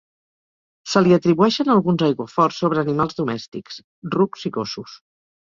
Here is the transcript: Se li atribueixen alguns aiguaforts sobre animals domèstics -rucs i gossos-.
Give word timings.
Se 0.93 1.03
li 1.07 1.13
atribueixen 1.17 1.69
alguns 1.75 2.05
aiguaforts 2.09 2.63
sobre 2.63 2.83
animals 2.85 3.21
domèstics 3.21 3.79
-rucs 4.17 4.49
i 4.51 4.57
gossos-. 4.61 4.99